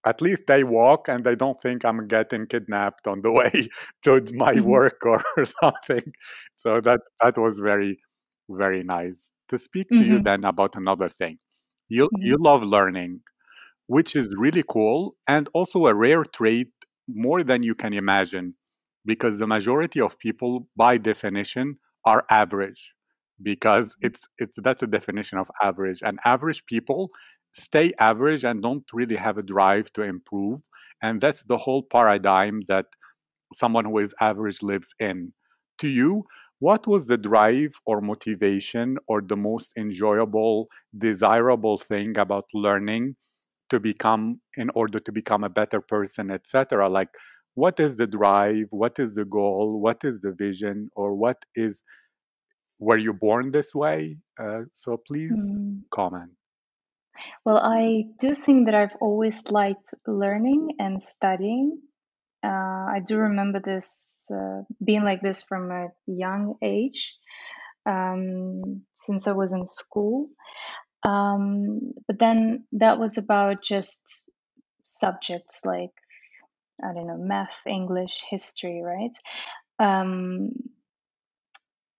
[0.05, 3.69] at least they walk and they don't think I'm getting kidnapped on the way
[4.03, 4.61] to my Mhm.
[4.61, 5.23] work or
[5.61, 6.13] something.
[6.57, 7.99] So that that was very
[8.49, 9.31] Very nice.
[9.49, 11.39] To speak to you hmm then about another thing.
[11.89, 13.21] You hmm you love learning,
[13.87, 16.69] which is really cool and also a rare trait
[17.07, 18.55] more than you can imagine
[19.05, 22.93] because the majority of people by definition are average
[23.41, 27.09] because it's it's that's the definition of average and average people
[27.55, 30.61] stay average and don't really have a drive to improve.
[31.01, 32.85] And that's the whole paradigm that
[33.53, 35.33] someone who is average lives in.
[35.79, 36.25] To you
[36.59, 43.13] what was the drive or motivation or the most enjoyable desirable thing about learning
[43.69, 47.09] to become in order to become a better person etc like
[47.55, 48.67] what is the drive?
[48.69, 49.79] What is the goal?
[49.81, 50.89] What is the vision?
[50.95, 51.83] Or what is
[52.79, 54.17] were you born this way?
[54.37, 55.79] Uh, so please mm.
[55.91, 56.31] comment
[57.45, 61.81] Well, I do think that I've always liked learning and studying.
[62.43, 62.47] Uh,
[62.95, 67.15] I do remember this uh, being like this from a young age,
[67.85, 70.29] um, since I was in school.
[71.03, 74.29] Um, but then that was about just
[74.83, 75.91] subjects like,
[76.83, 79.15] I don't know, math, English, history, right?
[79.79, 80.51] Um,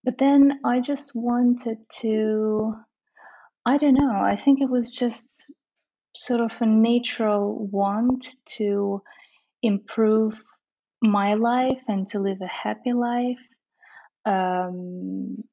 [0.05, 2.74] but then I just wanted to,
[3.66, 5.52] I don't know, I think it was just
[6.14, 9.02] sort of a natural want to
[9.62, 10.42] improve
[11.02, 13.40] my life and to live a happy life.
[14.24, 15.44] Um,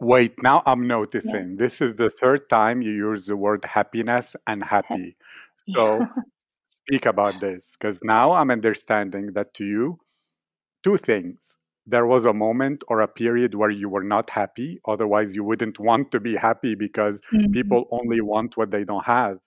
[0.00, 1.56] wait now i'm yeah, noticing.
[1.56, 5.16] This is the third time you use the word happiness and ha- happy.
[5.68, 5.74] Yeah.
[5.78, 6.06] so
[6.68, 9.98] speak about this because now i'm understanding that to you
[10.84, 15.34] two things there was a moment or a period where you were not happy otherwise
[15.36, 19.38] you wouldn't want to be happy because Mhm, people only want what they don't have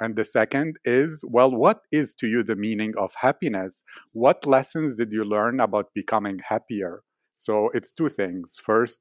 [0.00, 3.82] And the second is, well, what is to you the meaning of happiness?
[4.12, 7.02] What lessons did you learn about becoming happier?
[7.34, 8.58] So it's two things.
[8.62, 9.00] First,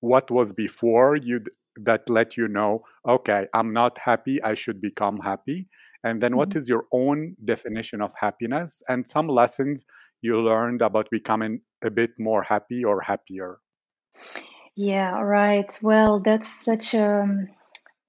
[0.00, 1.40] what was before you
[1.76, 5.68] that let you know, okay, I'm not happy, I should become happy?
[6.02, 6.56] And then what mhm.
[6.56, 9.84] is your own definition of happiness and some lessons
[10.20, 13.58] you learned about becoming a bit more happy or happier?
[14.74, 15.76] Yeah, right.
[15.82, 17.26] Well, that's such a,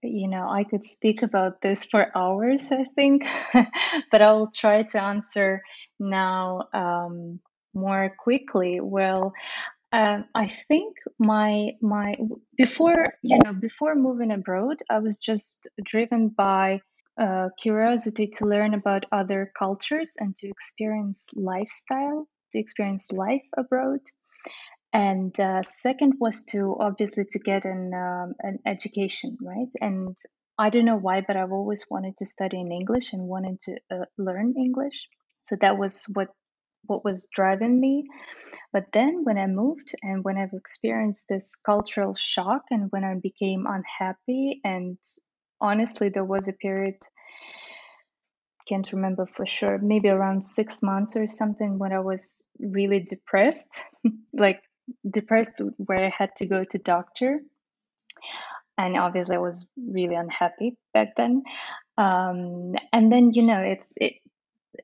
[0.04, 3.24] you know, I could speak about this for hours, I think,
[4.12, 5.62] but I will try to answer
[6.00, 7.40] now um,
[7.74, 8.80] more quickly.
[8.82, 9.34] Well,
[9.92, 12.16] um, I think my my
[12.56, 16.82] before you know before moving abroad, I was just driven by
[17.20, 24.02] uh, curiosity to learn about other cultures and to experience lifestyle, to experience life abroad.
[24.92, 29.70] And uh, second was to obviously to get an um, an education, right?
[29.80, 30.18] And
[30.58, 33.78] I don't know why, but I've always wanted to study in English and wanted to
[33.92, 35.08] uh, learn English.
[35.44, 36.30] So that was what
[36.86, 38.06] what was driving me.
[38.72, 43.16] But then when I moved and when I've experienced this cultural shock and when I
[43.16, 44.98] became unhappy and
[45.62, 46.96] honestly there was a period
[48.70, 53.82] can't remember for sure maybe around 6 months or something when I was really depressed
[54.34, 54.62] like
[55.10, 57.40] depressed where I had to go to doctor.
[58.78, 61.44] And obviously I was really unhappy back then.
[61.98, 64.14] Um, and then you know it's it,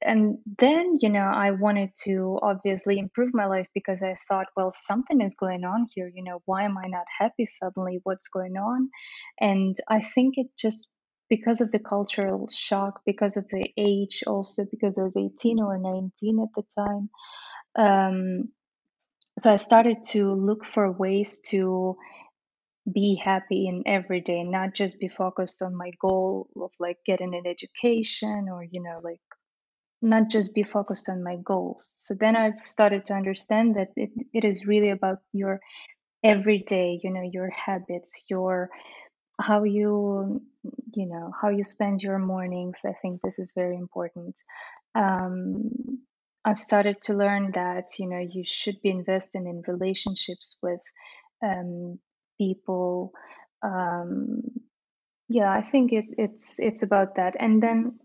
[0.01, 4.71] and then you know i wanted to obviously improve my life because i thought well
[4.71, 7.99] something is going on here you know why am i not happy suddenly?
[8.03, 8.89] What's going on?
[9.39, 10.89] And i think it just
[11.29, 15.77] because of the cultural shock because of the age also because i was 18 or
[15.77, 17.09] 19 at the time
[17.77, 18.49] um,
[19.39, 21.97] so i started to look for ways to
[22.91, 27.33] be happy in every day not just be focused on my goal of like getting
[27.33, 29.19] an education or you know like
[30.01, 31.93] not just be focused on my goals.
[31.97, 35.59] So then I've started to understand that it, it is really about your
[36.23, 38.69] everyday, you know, your habits, your
[39.39, 40.41] how you
[40.93, 42.81] you know how you spend your mornings.
[42.85, 44.39] I think this is very important.
[44.93, 45.99] Um,
[46.43, 50.81] I've started to learn that you know you should be investing in relationships with
[51.43, 51.99] um,
[52.37, 53.11] people.
[53.61, 54.41] Um,
[55.27, 57.35] yeah, I think it, it's it's about that.
[57.39, 57.99] And then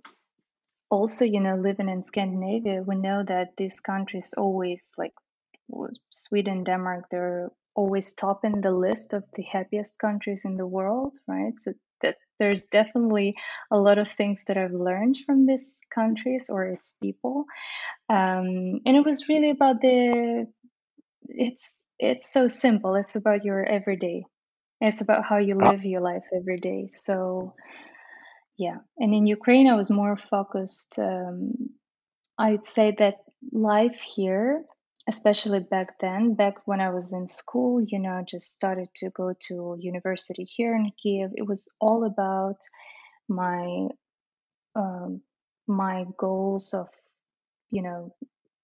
[0.91, 5.15] also, you know, living in Scandinavia, we know that these countries always, like
[6.11, 7.51] Sweden, Denmark, they're
[7.81, 11.57] always top in the list of the happiest countries in the world, right?
[11.65, 11.71] So
[12.03, 13.29] that there's definitely
[13.71, 15.69] a lot of things that I've learned from these
[15.99, 17.37] countries or its people.
[18.19, 20.47] Um, and it was really about the,
[21.29, 22.93] it's it's so simple.
[22.97, 24.25] It's about your everyday.
[24.81, 26.81] It's about how you Uh, live your life every day.
[26.89, 27.55] So
[28.59, 30.99] yeah, and in Ukraine, I was more focused.
[30.99, 31.71] Um,
[32.39, 33.17] I'd say that
[33.53, 34.65] life here.
[35.09, 39.35] Especially back then, back when I was in school, you know, just started to go
[39.49, 41.31] to university here in Kiev.
[41.35, 42.59] It was all about
[43.29, 43.89] my
[44.75, 45.23] um,
[45.67, 46.89] my goals of,
[47.71, 48.15] you know,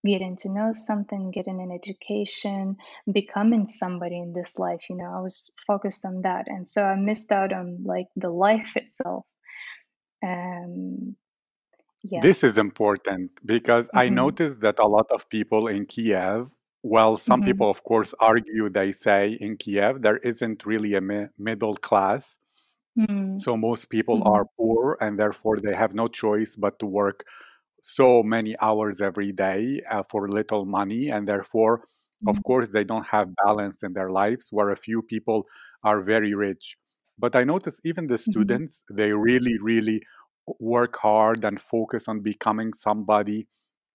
[0.05, 2.77] getting to know something, getting an education,
[3.13, 4.83] becoming somebody in this life.
[4.89, 8.31] You know, I was focused on that, and so I missed out on like the
[8.31, 9.25] life itself.
[10.25, 11.17] Um,
[12.15, 14.09] This is important because I Mm-hmm.
[14.09, 16.51] noticed that a lot of people in Kiev,
[16.83, 17.43] well, some Mm-hmm.
[17.43, 22.39] people, of course, argue, they say in Kiev there isn't really a mi- middle class.
[23.33, 24.37] So most people Mm-hmm.
[24.37, 27.25] are poor and therefore they have no choice but to work
[27.83, 31.83] so many hours every day uh, for little money and therefore
[32.27, 35.47] of course they don't have balance in their lives where a few people
[35.85, 36.77] are very rich
[37.19, 38.57] but i notice even the Mm-hmm.
[38.57, 40.03] students they really really
[40.59, 43.47] work hard and focus on becoming somebody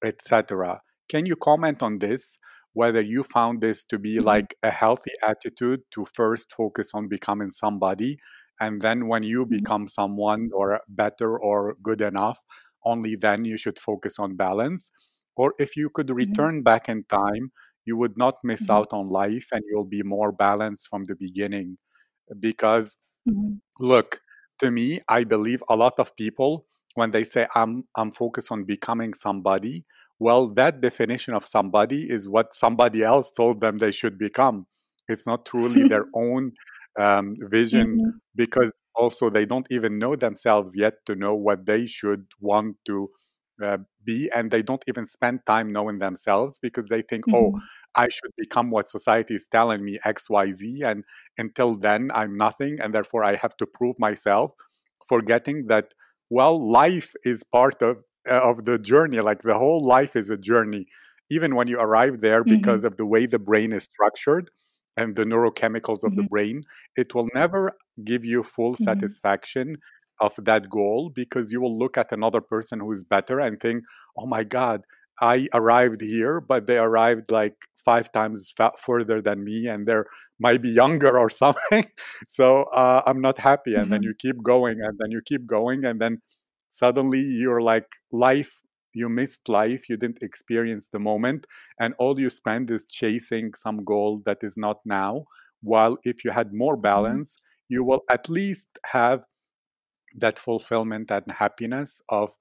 [0.03, 2.37] etc can you comment on this
[2.73, 4.43] whether you found this to be Mm-hmm.
[4.43, 8.17] like a healthy attitude to first focus on becoming somebody
[8.59, 9.71] and then when you Mm-hmm.
[9.71, 12.39] become someone or better or good enough
[12.85, 14.91] only then you should focus on balance.
[15.35, 16.41] Or if you could Mm-hmm.
[16.41, 17.51] return back in time,
[17.85, 21.77] you would not miss out on life and you'll be more balanced from the beginning.
[22.39, 22.97] Because.
[23.79, 24.21] Look,
[24.61, 28.63] to me, I believe a lot of people, when they say I'm I'm focused on
[28.63, 29.85] becoming somebody,
[30.19, 34.67] well, that definition of somebody is what somebody else told them they should become.
[35.07, 36.53] It's not truly their own
[36.97, 38.17] um, vision Mm-hmm.
[38.35, 43.09] because also they don't even know themselves yet to know what they should want to
[43.63, 47.67] uh, be, and they don't even spend time knowing themselves because they think, oh, Mm-hmm.
[47.95, 51.03] I should become what society is telling me X, Y, Z, and
[51.37, 54.51] until then i'm nothing and therefore i have to prove myself
[55.07, 55.93] forgetting that
[56.29, 57.97] well life is part of
[58.29, 60.85] uh, of the journey like the whole life is a journey
[61.29, 62.73] even when you arrive there Mm-hmm.
[62.73, 64.49] because of the way the brain is structured
[64.97, 66.27] and the neurochemicals of the Mm-hmm.
[66.29, 66.61] brain
[66.95, 67.71] it will never
[68.03, 69.11] give you full Mm-hmm.
[69.15, 69.77] satisfaction
[70.21, 73.83] of that goal because you will look at another person who is better and think
[74.17, 74.83] oh my god
[75.21, 80.05] i arrived here but they arrived like five times fa- further than me and they're
[80.39, 81.85] might be younger or something.
[82.27, 83.75] so uh, I'm not happy.
[83.75, 84.03] And then Mm-hmm.
[84.03, 85.85] you keep going and then you keep going.
[85.85, 86.21] And then
[86.69, 88.59] suddenly you're like, life,
[88.93, 89.87] you missed life.
[89.89, 91.45] You didn't experience the moment.
[91.79, 95.25] And all you spend is chasing some goal that is not now.
[95.61, 97.21] While if you had more Mm-hmm.
[97.21, 97.37] balance,
[97.69, 99.23] you will at least have
[100.15, 102.35] that fulfillment and happiness of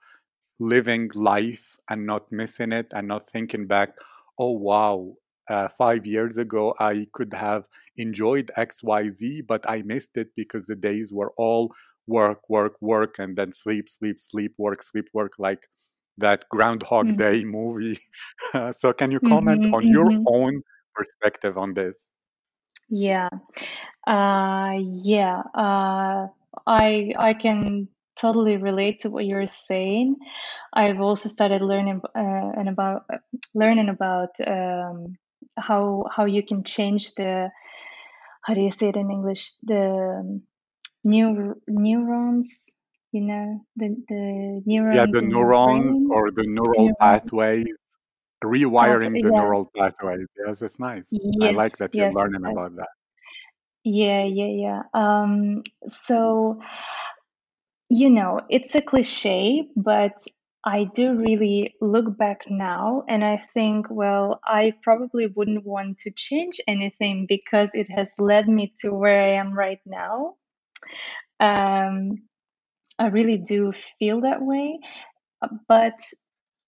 [0.59, 3.95] living life and not missing it and not thinking back,
[4.39, 5.15] oh, wow,
[5.49, 7.65] uh, five years ago I could have
[7.97, 11.73] enjoyed XYZ, but I missed it because the days were all
[12.07, 15.69] work, work, work, and then sleep, sleep, sleep, work, sleep, work, like
[16.19, 17.17] that Groundhog Mm-hmm.
[17.17, 18.01] Day movie.
[18.77, 19.73] so, can you comment Mm-hmm.
[19.73, 20.27] on your Mm-hmm.
[20.27, 20.63] own
[20.95, 21.99] perspective on this?
[22.89, 23.29] Yeah.
[24.07, 25.43] Uh, yeah.
[25.55, 26.29] Uh,
[26.67, 30.17] I I can totally relate to what you're saying.
[30.73, 33.05] I've also started learning uh, and about
[33.55, 35.17] learning about um,
[35.59, 37.51] how how you can change the
[38.43, 40.43] how do you say it in English the um,
[41.07, 42.79] neur neurons.
[43.13, 46.09] You know the the neurons Yeah, the neurons brain.
[46.09, 46.99] or the neural Neurons.
[47.01, 47.67] pathways,
[48.81, 48.99] Path.
[48.99, 49.33] rewiring the Yeah.
[49.33, 50.27] neural pathways.
[50.47, 51.19] Yes, it's nice.
[51.41, 51.79] I like Yes.
[51.79, 52.13] that you're Yes.
[52.13, 52.47] learning Exactly.
[52.47, 52.91] about that.
[53.85, 54.25] Yeah.
[54.25, 54.47] Yeah.
[54.47, 54.83] Yeah.
[54.95, 55.63] Um.
[55.89, 56.61] So.
[57.91, 60.15] You know, it's a cliche, but
[60.65, 66.11] I do really look back now and I think, well, I probably wouldn't want to
[66.11, 70.37] change anything because it has led me to where I am right now.
[71.39, 72.23] Um,
[72.99, 74.81] I really do feel that way,
[75.43, 76.01] uh, but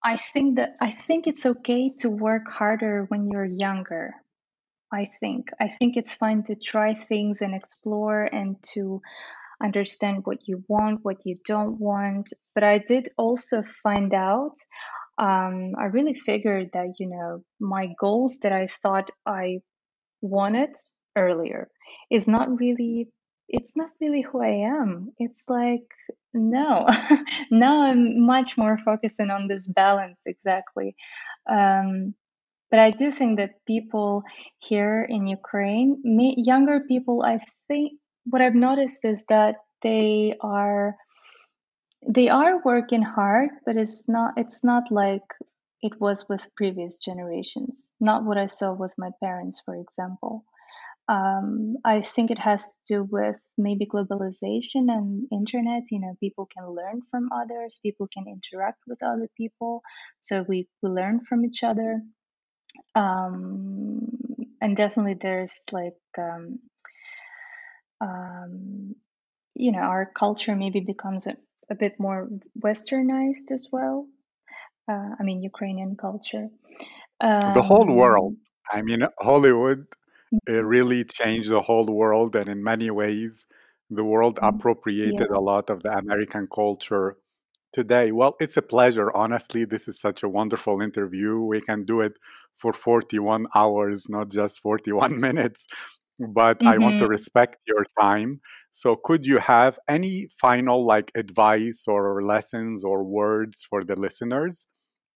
[0.05, 4.15] I think that I think it's okay to work harder when you're younger.
[4.93, 5.49] I think.
[5.61, 9.01] I think it's fine to try things and explore and to
[9.63, 12.33] understand what you want, what you don't want.
[12.55, 14.57] But I did also find out,
[15.19, 19.61] um, I really figured that, you know, my goals that I thought I
[20.21, 20.75] wanted
[21.17, 21.69] earlier
[22.11, 23.09] is not really,
[23.49, 25.13] it's not really who I am.
[25.19, 25.87] It's like,
[26.35, 26.87] no,
[27.51, 30.97] now I'm much more focusing on this balance exactly.
[31.49, 32.15] Um,
[32.73, 34.23] but I do think that people
[34.59, 37.93] here in Ukraine, me, younger people, I think
[38.25, 40.97] what I've noticed is that they are
[42.09, 45.29] they are working hard, but it's not it's not like
[45.83, 47.93] it was with previous generations.
[48.01, 50.45] Not what I saw with my parents, for example.
[51.09, 55.83] Um, I think it has to do with maybe globalization and internet.
[55.91, 59.83] You know, people can learn from others, people can interact with other people,
[60.23, 62.01] so we, we learn from each other
[62.95, 64.07] um,
[64.61, 66.59] and definitely there's like um,
[68.01, 68.95] um,
[69.55, 71.37] you know our culture maybe becomes a,
[71.71, 74.07] a bit more westernized as well
[74.91, 76.49] uh, i mean ukrainian culture
[77.45, 78.37] the whole world um,
[78.71, 79.87] i mean hollywood
[80.47, 83.47] it mhm, really changed the whole world and in many ways
[83.91, 84.43] the world mhm.
[84.43, 87.17] appropriated yeah a lot of the american culture
[87.73, 88.13] today.
[88.13, 89.11] Well, it's a pleasure.
[89.17, 91.41] Honestly, this is such a wonderful interview.
[91.41, 92.15] We can do it
[92.63, 95.67] for 41 hours, not just 41 minutes.
[96.21, 98.41] But I want to hmm respect your time.
[98.71, 104.67] So, could you have any final like advice or lessons or words for the listeners?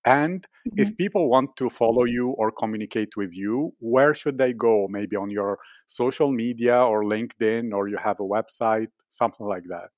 [0.06, 4.86] And if people want to follow you or communicate with you, where should they go?
[4.88, 9.90] Maybe on your social media or LinkedIn, or you have a website, something like that.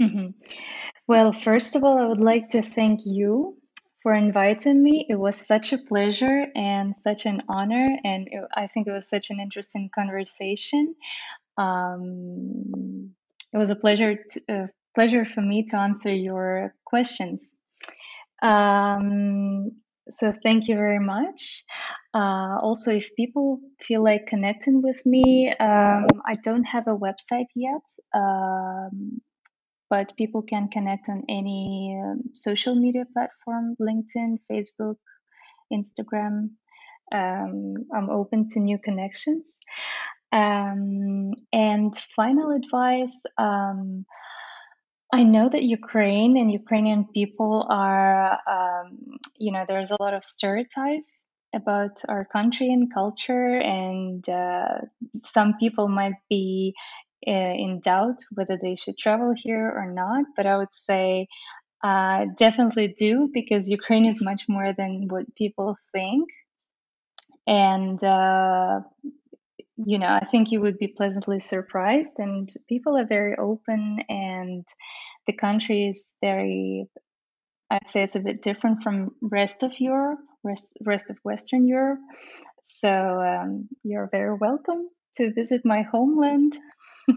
[0.00, 0.28] hmm
[1.08, 3.59] Well, first of all, I would like to thank you
[4.02, 5.06] for inviting me.
[5.08, 9.08] It was such a pleasure and such an honor, and it, I think it was
[9.08, 10.94] such an interesting conversation.
[11.58, 13.14] Um,
[13.52, 17.56] it was a pleasure to, uh, pleasure for me to answer your questions.
[18.42, 19.72] Um,
[20.10, 21.64] so thank you very much.
[22.14, 27.46] Uh, also, if people feel like connecting with me, um, I don't have a website
[27.54, 27.82] yet.
[28.14, 29.20] Um,
[29.90, 34.96] but people can connect on any um, social media platform LinkedIn, Facebook,
[35.72, 36.50] Instagram.
[37.12, 39.58] Um, I'm open to new connections.
[40.32, 44.06] Um, and final advice um,
[45.12, 50.24] I know that Ukraine and Ukrainian people are, um, you know, there's a lot of
[50.24, 51.22] stereotypes
[51.52, 54.78] about our country and culture, and uh,
[55.24, 56.74] some people might be
[57.22, 60.24] in doubt whether they should travel here or not.
[60.36, 61.28] But I would say
[61.82, 66.28] uh, definitely do because Ukraine is much more than what people think.
[67.46, 68.80] And uh,
[69.84, 74.66] you know, I think you would be pleasantly surprised, and people are very open, and
[75.26, 76.86] the country is very,
[77.70, 82.00] I'd say it's a bit different from rest of Europe, rest, rest of Western Europe.
[82.62, 86.56] So um, you're very welcome to visit my homeland.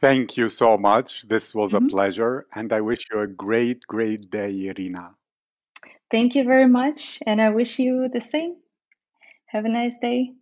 [0.00, 1.22] Thank you so much.
[1.28, 1.88] This was a Mhm.
[1.88, 5.16] pleasure, and I wish you a great, great day, Irina.
[6.10, 8.56] Thank you very much, and I wish you the same.
[9.46, 10.32] Have a nice day.